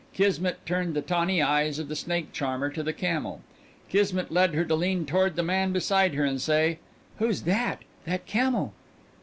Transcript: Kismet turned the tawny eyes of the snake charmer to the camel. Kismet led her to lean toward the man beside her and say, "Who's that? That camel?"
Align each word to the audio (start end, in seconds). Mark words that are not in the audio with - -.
Kismet 0.15 0.65
turned 0.65 0.95
the 0.95 1.03
tawny 1.03 1.43
eyes 1.43 1.77
of 1.77 1.87
the 1.87 1.95
snake 1.95 2.33
charmer 2.33 2.71
to 2.71 2.81
the 2.81 2.91
camel. 2.91 3.41
Kismet 3.87 4.31
led 4.31 4.55
her 4.55 4.65
to 4.65 4.73
lean 4.73 5.05
toward 5.05 5.35
the 5.35 5.43
man 5.43 5.73
beside 5.73 6.15
her 6.15 6.25
and 6.25 6.41
say, 6.41 6.79
"Who's 7.19 7.43
that? 7.43 7.83
That 8.05 8.25
camel?" 8.25 8.73